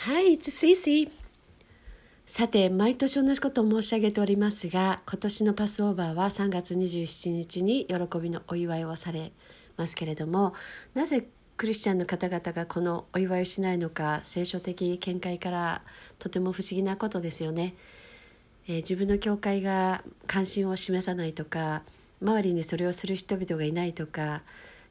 [0.00, 1.10] はい、It's Cici
[2.24, 9.32] さて、毎年同じことを申し上げておりますが、今年のパスオーバーは3月27日に喜びのお祝いをされ
[9.76, 10.54] ますけれども、
[10.94, 11.26] なぜ
[11.56, 15.82] クリスチャンの方々がこのお祝いをしないのか、聖書的見解から
[16.20, 17.74] とても不思議なことですよね。
[18.68, 21.82] えー、自分の教会が関心を示さないとか、
[22.22, 24.44] 周りにそれをする人々がいないとか、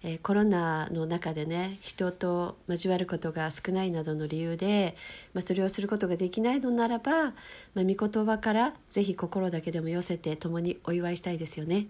[0.04, 4.96] えー、コロナの中でね人と交わることが少ないなどの理由で、
[5.33, 7.25] まあ、それをすることができないのならば、
[7.74, 11.88] まあ、御言葉からぜひ心だけでも寄せて共にお祝いしたいですよね。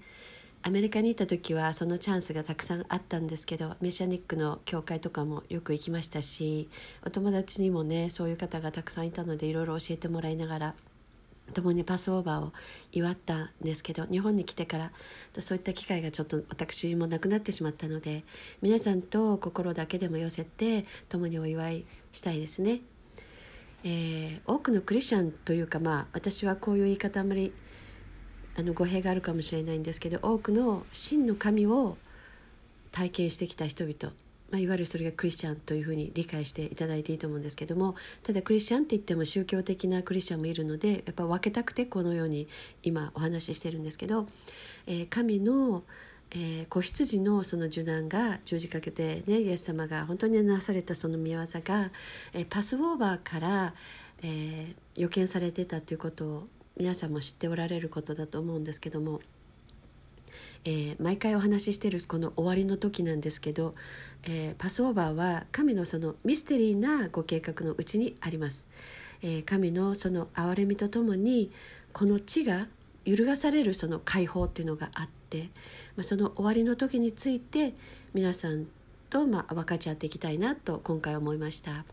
[0.63, 6.67] アメリカに行った時はそのチャンスがたくさんあったんですけどメシャニックの教会とかもよく行きましたし
[7.05, 10.75] お友達にもねそういう方がたくさんいたのでいろいろ教えてもらいながら
[11.53, 12.53] 共にパスオーバーを
[12.91, 14.91] 祝ったんですけど日本に来てから
[15.39, 18.23] そういった機会がちょっと私もなくなってしまったので
[18.61, 22.81] 皆さんと心だけでも寄せて共にお祝いしたいですね。
[23.83, 27.53] えー、多くのクリスチャンというかまあ私はこういう言い方あんまり
[28.57, 31.97] あの語弊があるかもしれないんですけど多くの真の神を
[32.91, 34.13] 体験してきた人々
[34.49, 42.47] まあ、いわゆるそれがクリスチャンというふうに理解していただいていいと思うんですけどもただクリスチャンって言っても宗教的なクリスチャンもいるのでやっぱ分けたくてこのように
[42.83, 44.27] 今お話ししてるんですけど、
[44.85, 45.83] えー、神の、
[46.31, 51.91] えー、子羊のその受難が十字架けて、ね、イエス様が本当になされたその見業が、
[52.33, 53.73] えー、パスオーバーから、
[54.23, 59.21] え予見されてたということを皆さんも知っておられることだと思うんですけども。
[60.69, 63.73] えー、毎回お話ししてるこの終わりの時なんですけど、
[64.23, 68.67] えー、パスオーバーは神のそのミステリーなご計画のうちにあります、
[69.21, 71.51] えー、神のその憐れみとともに
[71.93, 72.67] この地が
[73.05, 75.43] 揺るがされるその解放っていうのがあって、
[75.95, 77.73] まあ、その終わりの時について
[78.13, 78.67] 皆さん
[79.09, 81.85] とまあ分かち合っていきたいなと今回思いました。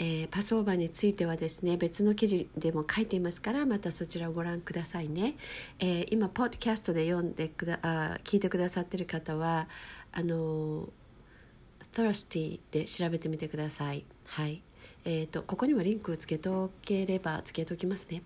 [0.00, 5.34] えー、パスオーバーについてはですね別の記事でも書いていますからまたそちらをご覧くださいね、
[5.80, 9.68] えー、今ポッドキャストで読んでくだあ聞いてくださってる方は
[10.12, 10.88] あの
[11.92, 14.04] Thirsty で調べてみてください。
[14.26, 14.62] はい。
[15.04, 18.22] えーと、ここにもリンクをつけとければつけておきますね、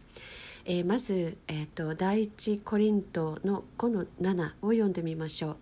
[0.64, 5.56] えー、まず、えーと第一コリントの5の7を読んでみましょう。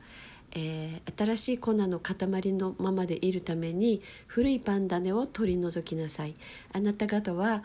[0.53, 2.17] えー、新しい粉の塊
[2.53, 6.35] のままでいるために古いパン種を取り除きなさい。
[6.73, 7.63] あなた方は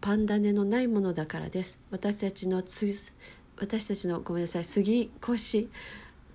[0.00, 1.78] パン種のないものだからです。
[1.90, 2.86] 私たちのつ
[3.56, 5.68] 私たちのごめんなさい杉越。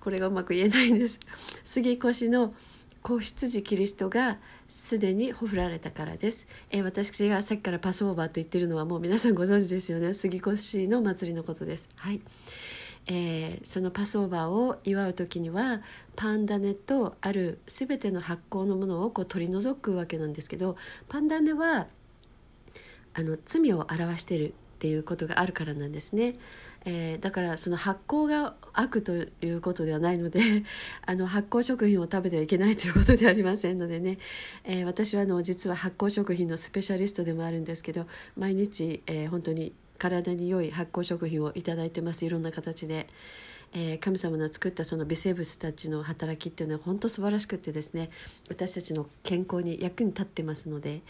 [0.00, 1.20] これがうまく言えないんです。
[1.64, 2.54] 杉越の
[3.02, 10.14] 子羊キリストがすでにほふられたからです、えー、私がさっきからパスオーバーと言ってるのはもう皆さんご存知ですよね。
[10.14, 11.88] 杉越の祭りのことです。
[11.96, 12.20] はい。
[13.06, 15.82] えー、そのパスオーバーを祝う時には
[16.16, 20.76] パンダネとある全ての発酵のものをこう取り除くわけなんですけど
[21.08, 21.88] パンダネは
[23.14, 26.36] あの罪を表しているっていうことがあるからなんですね、
[26.86, 30.40] えー、だからその発酵が悪ということではないので
[31.04, 34.18] あの発酵食品を食べてはいけないということではありませんのでね、
[34.64, 38.06] えー、私はあの実は発酵食品のスペシャリストでもあるんですけど
[38.36, 42.24] 毎日、えー、本当に体に良い発酵食品をいただいてます。
[42.24, 43.06] いろんな形で、
[43.72, 48.10] えー、神様の作ったその微生物たちの働きっていうのは本当素晴らしくてですね。
[48.48, 51.02] 私たちの健康に役に立ってますので、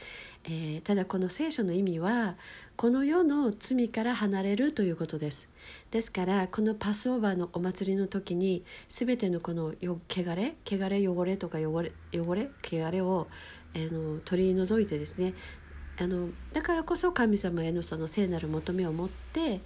[0.45, 2.37] えー、ただこの聖書の意味は
[2.77, 5.49] この世の罪から離れるということです。
[5.91, 9.75] ですからこのパスオーバーのお祭りの時に全てのこの
[10.09, 13.29] 汚れ汚れ汚れとか汚れ汚れ汚れを、
[13.75, 15.35] えー、の取り除いてですね
[16.01, 19.61] あのだからこそ神様へのその聖なる求めを持って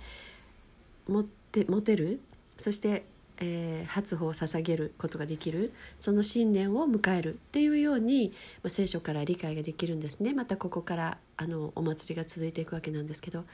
[1.08, 2.20] 持って持てる
[2.56, 3.04] そして、
[3.38, 8.32] えー、初歩を捧げることができるその信念を迎えるっていうように、
[8.64, 10.32] まあ、聖書から理解ができるんですね。
[10.32, 13.44] またここからあのお祭りが続いていくわけなんですけど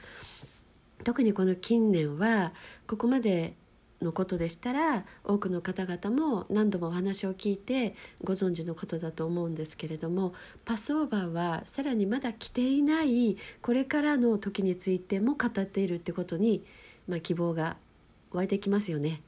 [1.03, 2.51] 特にこの近年は
[2.87, 3.53] ここまで
[4.01, 10.33] のことでしたら多くの方々も何度もお話を聞いてご存知のことだと思うんですけれども
[10.65, 16.63] パスオーバーはさらにまだ来ていないこれからの時についても語っているってことに、
[17.07, 17.77] まあ、希望が
[18.31, 19.21] 湧いてきますよね。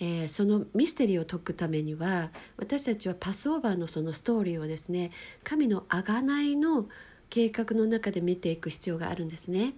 [0.00, 5.12] えー、そのミステリーを解くためには私たちはパスオーバーのそのストーリーをですね
[5.44, 6.88] 神の贖いの
[7.30, 9.74] 計画の中で見ていく必要があるんですね。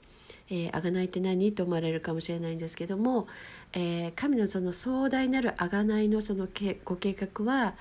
[0.51, 1.53] えー、贖いって何？
[1.53, 3.27] と思われるかもしれないんですけども、
[3.73, 6.49] えー、神のその壮大なる贖いのその
[6.85, 7.75] ご計画は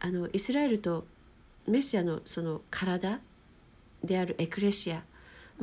[0.00, 1.06] あのイスラエルと
[1.66, 3.20] メシアのその体
[4.04, 5.02] であるエクレシア。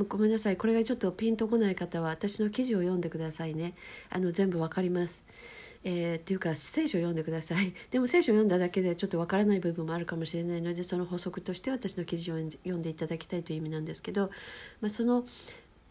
[0.07, 0.57] ごめんなさい。
[0.57, 3.73] これがちょっとピンとこない方は私の記事を読んでくださいね。
[4.09, 5.23] あの全部わかります、
[5.83, 7.73] えー、っていうか聖書を読んでください。
[7.91, 14.31] でも聖書を読んだだけでちょっとわからない部分もあるかもしれないのでその補足として私の記事を読んでいただきたいという意味なんですけど、
[14.79, 15.25] まあ、その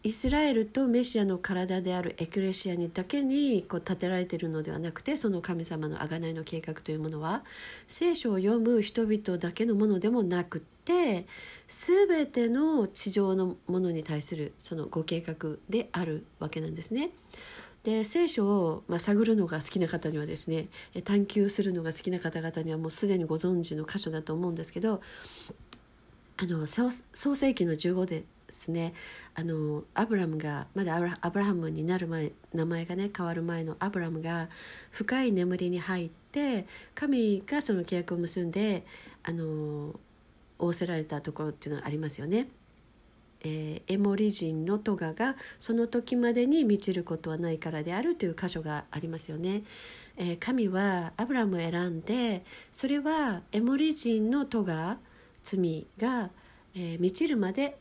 [0.01, 7.43] イスラエルとメシアの体であるエクレシアにだけにこう建てられているのではなくてその神様の贖いの計画というものは
[7.89, 11.25] 聖書を読む人々だけのものでもなくって
[11.67, 17.09] 全ての地上のものに対するそのご計画であるわけなんですね。
[17.83, 20.67] で聖書を、まあ、探るのが好きな方にはですね
[21.05, 25.01] 探求するのが好きな方々にはもうすでにご存知の箇所だと思うんですけど
[26.37, 26.91] あの創
[27.35, 28.93] 世紀の15でですね
[29.35, 34.49] あのアブラムがまだアブラハムになる前名前がね変わる前のアブラムが
[34.91, 36.65] 深い眠りに入って
[36.95, 38.85] 神がその契約を結んで
[39.23, 39.99] あの
[40.57, 42.49] 仰せられたところっていうのはありますよね。
[43.41, 49.63] えー、エモリ人のトガがその時までに満ちることはないからであるという箇所がありますよね。
[50.17, 52.43] えー、神はアブラムを選んで
[52.73, 54.97] それはエモリ人のトガ
[55.43, 56.31] 罪が、
[56.75, 57.77] えー、満ちるまで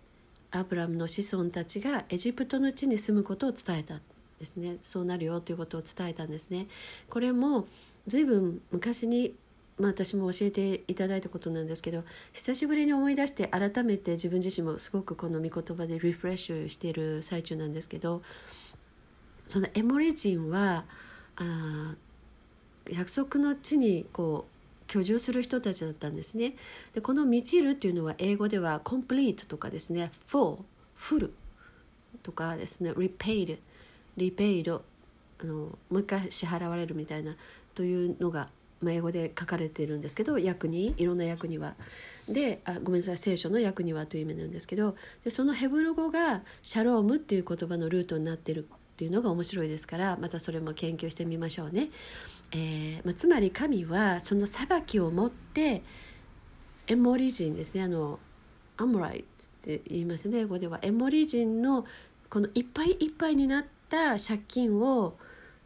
[0.51, 4.01] アブラムの子孫たちがエジプトの地に住むことを伝えた
[4.39, 6.69] ですねそうなるよということを伝えたんですね。
[7.11, 7.67] これも
[8.07, 9.35] 随分昔に
[9.79, 12.03] まあ、私も教えていただいたことなんですけど
[12.33, 18.23] 久しぶりに思い出して改めて自分自身もすごくこの御言葉でリフレッシュしている最中なんですけど
[19.47, 20.85] そのエモリ人は
[21.37, 21.95] あ
[22.91, 24.58] 約束の地にこう
[24.89, 26.55] 居住する人たちだったんですね。
[26.95, 30.59] でこの「満ちる」っていうのは英語では「complete」とかですね「full」
[30.97, 31.35] 「フル」
[32.25, 33.59] とかですね「repaid」
[34.19, 34.81] 「repaid」
[35.41, 37.37] あのもう一回支払われるみたいな
[37.75, 38.51] というのが
[38.81, 41.75] まあ、英語で書かれているんですけど訳にいろんな訳には。
[42.29, 48.69] であごめんなさい聖書の訳にはという意味なんですけどでそのヘブル語がシャロームっていう言葉のルートになってる
[48.99, 51.89] っていうのが面白いですからまたそれも研究してみましょうね。
[52.51, 55.85] えーまあ、つまり神はその裁きをもって
[56.89, 58.19] エモリ人ですねあの
[58.77, 59.25] アモライっ
[59.63, 61.87] て言いますね英語ではエモリ人の
[62.29, 65.17] このいっぱいいっぱいになった借金を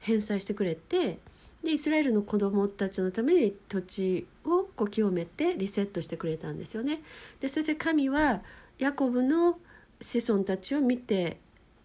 [0.01, 1.19] 返済してくれて
[1.65, 7.01] でイスラエルの子供たちのために土地をこう清めてリセットしてくれたんですよね。
[7.41, 8.43] でそして神は
[8.79, 9.59] ヤコブの
[10.03, 11.39] 子孫たちを見て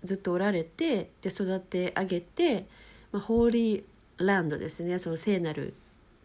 [0.08, 2.66] ずっとおられてで育て上げて、
[3.12, 3.84] まあ、ホーリー
[4.18, 5.76] ランドですねその聖なる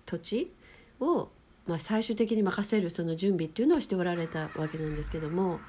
[0.07, 0.53] 土地
[1.01, 1.29] を、
[1.67, 5.61] まあ、最終的に任せるその準備っていうのをしておられたわけなんですけども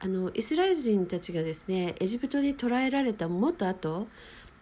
[0.00, 4.08] あのイスラエル人たちがですねエジプトに捕らえられたもっと後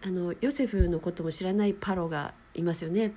[0.05, 3.13] あのヨセフのことも知らないパロがいますよね。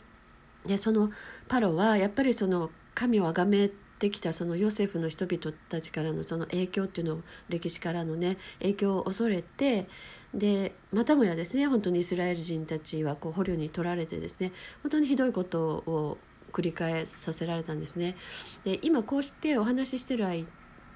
[0.67, 1.11] でその
[1.47, 9.89] パロはやっぱりその神を崇めてきたそのヨセフの人々たちからのその影響っていうのを歴史からのね影響を恐れて
[10.35, 14.53] でまたもやですね本当にイスラエル人たちはこう捕虜に取られてですね
[14.83, 16.19] 本当にひどいことを
[16.53, 18.17] 繰り返させられたんですね。
[18.65, 20.47] で今こうしてお話ししてる間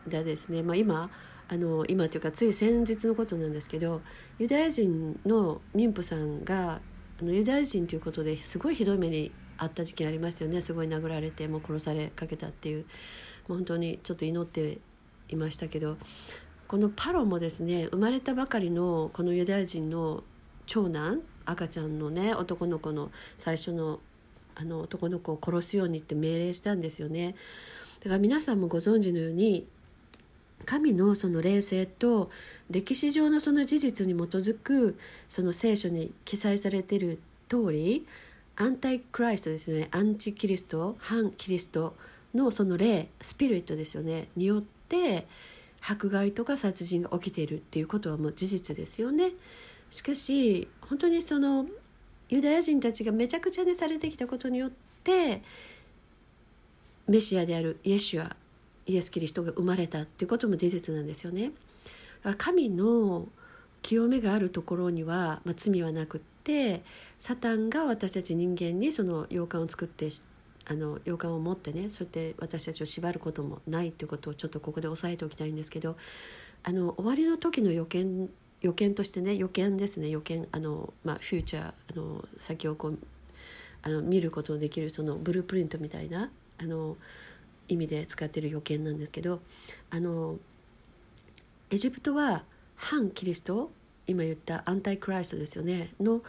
[0.07, 1.11] ですね、まあ、今
[1.49, 4.01] あの今というかつい先日のことなんですけど
[4.39, 6.81] ユダヤ人の妊婦さんが
[7.21, 9.33] あのユダヤ人ということですごいひどい目に
[9.63, 12.85] あった時期ありましたよねすごい殴られてもう殺されかけたっていう
[13.49, 14.79] もう本当にちょっと祈って
[15.29, 15.97] いましたけど
[16.67, 20.25] このパロもですね生まれたばかりのこのユダヤ人の
[20.67, 24.01] 長男赤ちゃんのね男の子の最初の
[24.55, 27.35] あの男の子を殺すようにって命令したんですよね。
[28.01, 29.67] だから皆さんもご存知のように
[30.67, 32.31] 神のその霊性と
[32.71, 34.99] 歴史上のその事実に基づく
[35.31, 38.07] その聖書に記載されている通り
[38.57, 41.95] アンタイクライストですねアンチキリスト反キリスト
[42.35, 45.27] のその霊スピリットですよねによって
[45.81, 49.33] 迫害とか殺人が起きているっていうことはもう事実ですよね。
[49.91, 51.67] しかし本当にその
[52.29, 54.71] ユダヤ人たちがめちゃくちゃにされてきたことによっ
[55.03, 55.43] て
[57.09, 58.37] メシアであるイエシュア
[58.87, 61.53] イエス・キリストが生まれたっていうことも事実なんですよね。
[62.39, 63.27] 神の
[63.83, 66.83] 清めがあるところには、まあ、罪はなくって
[67.19, 70.09] サタンが私たち人間にその洋館を作って
[70.67, 75.97] あの洋館を持ってねそうやって私たちを縛ることもないということをちょっとここで押さえておきたいんですけど
[76.63, 78.31] あの終わりの時の予見
[78.61, 80.09] 予見としてね予見ですね。
[80.09, 82.99] 予見あの、まあ、フューチャーあの先をこう
[83.83, 86.31] あの見ることのできるそのブループリントみたいな
[86.61, 86.97] あの
[87.69, 89.41] 意味で使ってる予見なんですけど
[89.91, 90.39] あの
[91.71, 92.45] エジプトは
[92.77, 93.71] 反キリスト
[94.07, 95.93] 今言ったアンタイクライストですよね。
[96.01, 96.23] の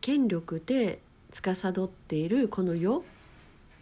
[0.00, 1.00] 権力で
[1.32, 3.04] 司っているこの世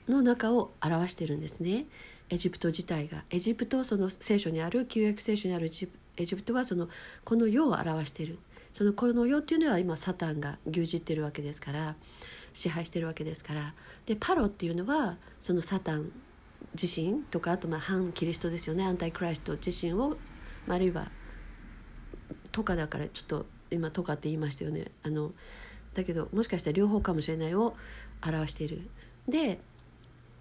[0.09, 1.87] の中を表してるんですね。
[2.31, 3.25] エジプト自体が。
[3.31, 4.87] エジプトはその聖書にある。
[4.87, 5.67] 旧約聖書にある
[6.17, 6.89] エジプトはその
[7.25, 8.39] この世を表している。
[8.73, 11.97] そのこの世っていうのは今サタンが牛耳ってるわけですから。
[12.55, 13.75] 支配してるわけですから。
[14.07, 16.13] でパロっていうのはそのサタン
[16.81, 18.85] 自身とかあとまあ反キリストですよね。
[18.85, 20.17] アンタイクライスト自身を、
[20.69, 21.11] あるいは
[22.53, 25.33] とかだからちょっと今とかって言いましたよねあの
[25.95, 27.75] だけどもしかしたら両方かもしれないを
[28.27, 28.89] 表している。
[29.29, 29.61] で、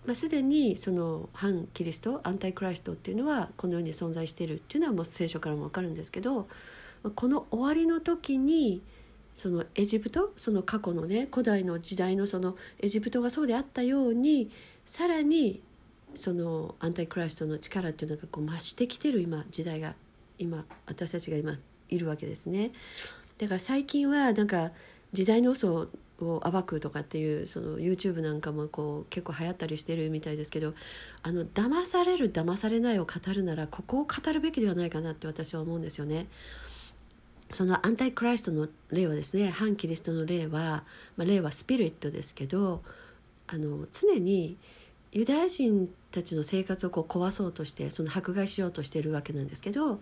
[0.06, 6.48] まあ、すでにその反キリストアンタイクライストっていうのはこの世に存在しているっていうのはもう聖書からも分かるんですけど
[7.15, 8.82] この終わりの時に
[9.34, 14.51] そのエジプトその過去のね古代の時代のそのエジプトがそうであったように
[14.86, 15.62] さらに
[16.15, 19.96] そのアンタイクライストの力っていうのがこう増してきてる今時代が
[20.38, 21.53] 今私たちが今
[21.91, 22.71] いるわけですね。
[23.38, 24.71] だから最近はなんか
[25.13, 25.88] 時代の嘘を
[26.39, 30.74] 暴くとかっていうその YouTube なんかもこう結構流行ったりしてるみたいですけど
[31.24, 36.27] あの騙される騙されないを語るならここを語るべきではないかなって私は思うんですよね。
[37.51, 40.86] そのアンタイクライストの例はですね反キリストの例は、
[41.17, 42.81] まあ、例はスピリットですけど
[43.48, 44.57] あの常に
[45.12, 50.00] ユダヤ人たちの生活をこう壊そうとしてその迫害しようとしてるわけなんですけど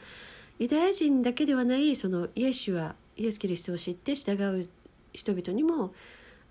[0.60, 4.70] ユダヤ人だけではないそのイエスはイエス・キリストを知って従う
[5.14, 5.94] 人々にも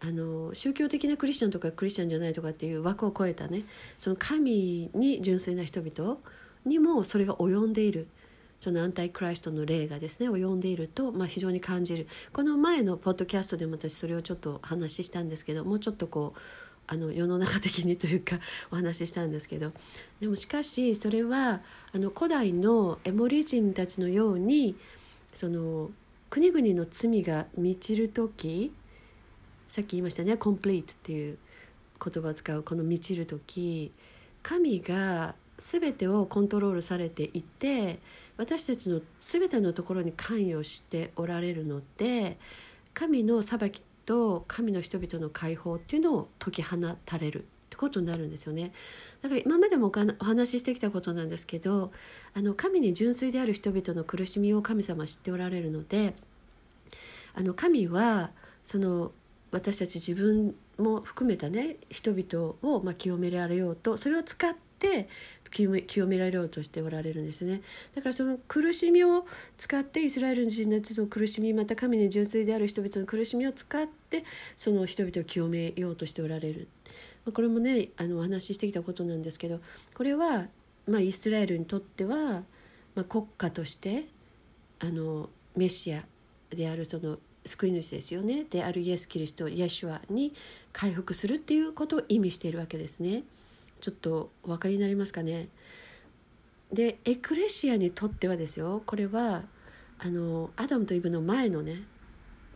[0.00, 3.64] あの宗教的なクリスチャンとかクリスチャンじゃないとかっていう枠を超えたね
[3.98, 6.18] その神に純粋な人々
[6.64, 8.08] にもそれが及んでいる
[8.58, 12.08] そのアンタイクライストの例がですね及んでいると、まあ、非常に感じる。
[12.32, 16.38] この前のポッドキャストでも私それをちょっと話したんですけどもうちょっとこう
[16.88, 18.40] あの世の中的にというか
[18.72, 19.72] お話ししたんですけど。
[20.20, 21.60] でもしかしそれは
[21.92, 24.74] あの古代のエモリ人たちのように
[25.32, 25.90] その
[26.30, 28.72] 国々の罪が満ちる時
[29.68, 31.38] さっき言いましたね「コンプリート」っていう
[32.02, 33.92] 言葉を使うこの満ちる時
[34.42, 37.98] 神が全てをコントロールされていて
[38.36, 42.38] 私たちの全てのところに関与しておられるので
[42.94, 48.72] 神の裁きと神の人々の解放っていうのを解き放たれるってことになるんですよね。
[49.20, 51.92] だから今までもお話ししてきたことなんですけど
[52.32, 56.14] あの神に純粋である人々の苦しみを神様は知っておられるので
[57.34, 58.30] あの神は
[58.64, 59.12] その
[59.50, 65.10] 私たち自分も含めたね人々をま清められようとそれを使って
[65.50, 67.62] 清め清められようとしておられるんですね。
[67.94, 69.26] だからその苦しみを
[69.56, 74.24] 使ってイスラエル人のその苦しみまた神に純粋である人々の苦しみを使って
[74.56, 76.68] その人々を清めようとしておられる。
[77.32, 79.60] これもねあのお話ししてきたことなんですけど
[79.94, 80.46] これは、
[80.86, 82.42] まあ、イスラエルにとっては、
[82.94, 84.06] まあ、国家として
[84.80, 86.04] あのメシア
[86.50, 88.44] であるその救い主ですよね。
[88.48, 90.32] であるイエス・キリストイエシュアに
[90.72, 93.24] 回復するっていうことを意味しているわけですね。
[93.80, 95.48] ちょっとお分かりになりますかね。
[96.72, 99.44] でエクレシアにとってはですよこれは
[99.98, 101.82] あのアダムとイブの前のね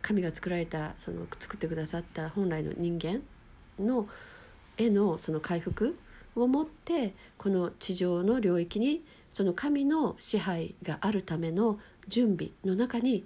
[0.03, 3.21] 神が作られたその作ってくださった本来の人間
[3.79, 4.07] の
[4.77, 5.97] へのその回復
[6.35, 13.25] をもってこの地上の領域にその神の支配があるための準備の中に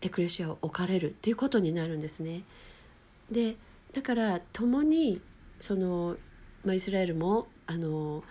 [0.00, 2.42] エクレシアを置かれるっていうことになるんですね。
[3.30, 3.56] で
[3.92, 5.20] だから共に
[5.60, 6.16] その、
[6.64, 8.22] まあ、イスラエルもあの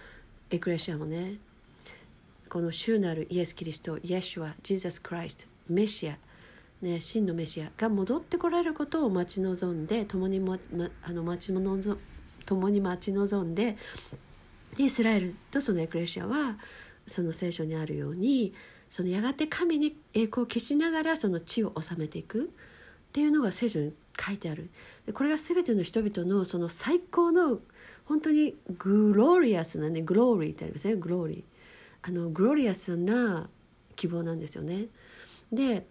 [0.49, 1.35] エクレシアもね
[2.49, 6.17] この主なるイエス・キリストイエシュアジーザス・クライストメシア
[6.81, 11.97] ね、真のメシアが戻ってこられることを待ち望んで共にま、ま、あの待ち望
[12.45, 13.77] 共に待ち望んで
[14.75, 16.57] でイスラエルとそのエクレシアは
[17.07, 18.53] その聖書にあるように
[18.91, 22.51] そのやがて神に栄光を消しながらその地を治めていく。
[23.07, 24.69] っていうのが聖書に書いてある。
[25.13, 27.61] これが全ての人々のその最高の
[28.07, 30.95] 本当にグロリアスなねグローリーってありますね。
[30.95, 31.43] グローリー。
[32.03, 33.49] あのグロリアスな
[33.95, 34.87] 希望なんですよね。
[35.51, 35.85] で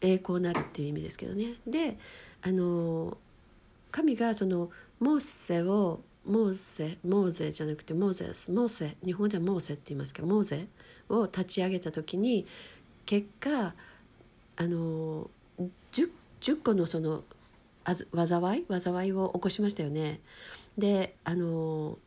[0.00, 1.54] 栄光なるっていう意味ですけどね。
[1.66, 1.98] で
[2.42, 3.16] あの
[3.90, 10.68] 神がそのモーセをモーゼモーゼじゃなくてモーゼスモーセ日本ではモーセって言いますけどモーゼ
[11.08, 12.46] を立ち上げた時に
[13.04, 13.74] 結果
[14.56, 15.30] あの
[15.92, 17.24] 10, 10個のその
[17.94, 18.80] 災い？
[18.80, 20.20] 災いを起こしましたよね。
[20.76, 21.98] であの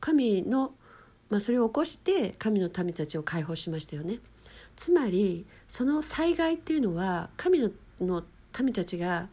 [0.00, 0.72] 神の、
[1.28, 4.18] まあ、それを起こして神の民たちを解放しましたよね。
[4.76, 8.24] つまりその災害っていうのは神のの
[8.58, 9.28] 民たちが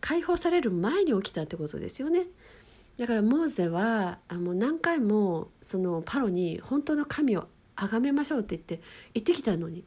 [0.00, 2.26] 解放される前に起きたってことですよね。
[2.98, 7.46] だからモーゼはあもう何回もそのパロに本当の神を
[7.76, 8.80] 崇めましょうって言って
[9.14, 9.84] 言ってきたのに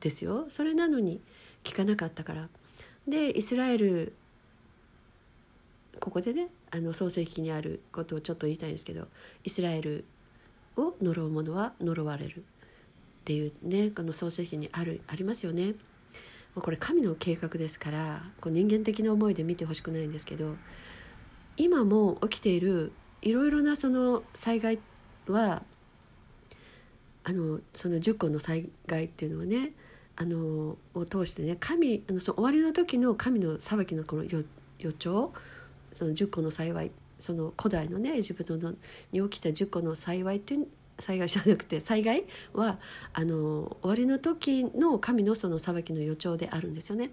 [0.00, 1.20] ですよそれなのに
[1.62, 2.48] 聞かなかったから
[3.06, 4.14] でイスラエル
[6.00, 9.08] ここでねあの創世記にあることをちょっと言いたいんですけど
[9.44, 10.04] イスラエル
[10.76, 12.42] を呪う者は呪われるっ
[13.24, 15.74] ていうねこの創世記にあるありますよね。
[16.54, 20.56] これ神の計画ですからこう人間的な思いで見てほしくないんですけど
[21.56, 22.92] 今も起きている
[23.22, 24.78] いろいろなその災害
[25.28, 25.62] は
[27.24, 29.72] あのその10個の災害っていうのはね
[30.16, 34.44] あのを通してね神あのその終わりの時の神の裁きのこの予
[34.78, 35.32] 予兆
[35.92, 38.74] その10個の幸いその古代のねエジプトの
[39.12, 40.66] に起きた10個の幸いっていう
[40.98, 42.78] 災害じゃなくて災害は
[43.12, 47.10] あの終わりの時の神のその裁きの予兆であるんですよね。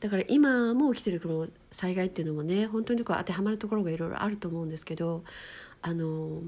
[0.00, 5.24] だから今も起きてるこの災害っていうのもね本当にこう当てはまるところがいろいろあると思うんですけど
[5.82, 6.40] あの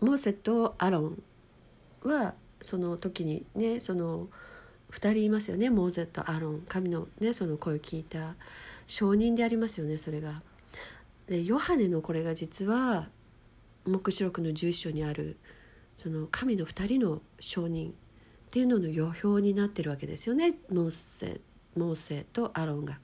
[0.00, 1.22] モーセとアロン
[2.02, 4.28] はその時にねその
[4.90, 8.34] 2人いますよねモーゼとアロン神のねその声を聞いた
[8.86, 10.42] 証人でありますよねそれが。
[11.28, 13.08] でヨハネのこれが実は
[13.86, 15.36] 黙示録の11章にある
[15.96, 17.92] その神の2人の証人っ
[18.50, 21.40] ていうのの予表になってるわけですよねモーセ
[21.76, 22.98] モーセとアロンが。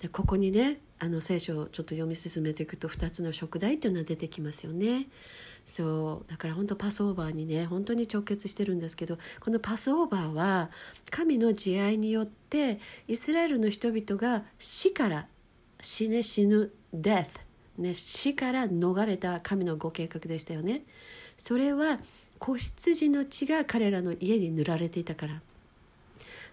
[0.00, 5.08] でここにねあの聖書をちょっと読み進めていくと2つの食材っていうのは出てきますよね。
[5.64, 10.70] そうだから本当パスオーバーにね本当に直結してるんですけどこのパスオーバーは
[11.10, 15.26] 神の慈愛によってイスラエルの人々が死から
[15.80, 17.26] 死ね死ぬ death、
[17.78, 20.82] ね、死から逃れた神のご計画でしたよね。
[21.36, 21.98] それは
[22.38, 25.40] 子羊の血が彼らの家に塗られていたから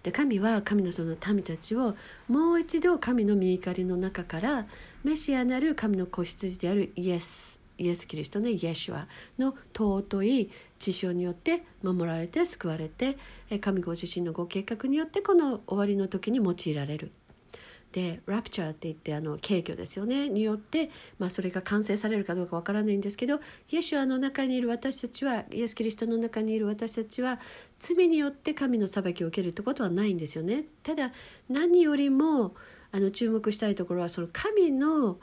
[0.02, 1.96] で神は神のその民たちを
[2.28, 4.66] もう一度神の御怒りの中から
[5.02, 9.08] メシアなる神の子羊であるイエスイエス・キリストねイエシュア
[9.38, 13.16] の尊い血潮によって守られて救われて
[13.60, 17.12] 神ご自身のご計画によってこの終わりの時に用いられる
[17.92, 27.40] でラプチャーって言ってあの軽挙ですよねによって、まあ、それが完成されるかどうかわからないんですけどイエシュアの中にいる私たちはイエス・キリストの中にいる私たちは
[27.78, 30.64] 罪によって神の裁きを受けるってことはないんですよね。
[30.82, 31.12] ただ
[31.48, 32.54] 何よりも
[32.92, 35.18] あの注目したいところはその神の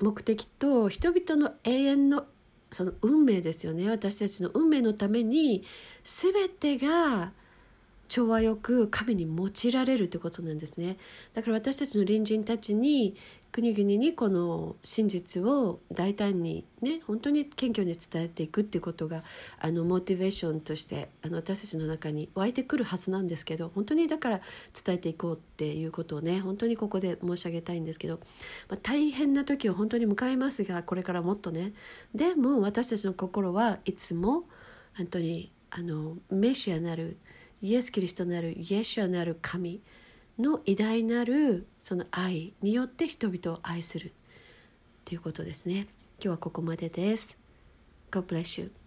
[0.00, 2.26] 目的と人々の永遠の
[2.72, 3.88] その運命ですよね。
[3.90, 5.64] 私たちの運命のために
[6.04, 7.32] 全てが
[8.10, 10.96] 調和よく神に用いられるということなんですね。
[11.32, 13.14] だから私たちの隣人たちに
[13.52, 19.22] 国々にこの真実を大胆にね本当に謙虚に伝えていくっていうことが
[19.60, 24.40] あのモチベーションとしてあの私たちの中に湧いてくるはずなんですけど本当にだから
[24.84, 28.18] 伝えていこうっていうことをね本当にここで申し上げたいんですけど、
[28.68, 31.72] まあ、大変な時を本当に迎えますがこれからもっとね。
[32.12, 34.48] でも私たちの心はいつも
[34.96, 37.16] 本当にあのメシアなる
[37.62, 39.82] イエス・キリストなるイエシュアなる神
[40.38, 44.12] の偉大なるその愛によって人々を愛する
[45.04, 45.86] ということですね。
[46.22, 47.38] 今日はここまでです。
[48.10, 48.79] God bless you.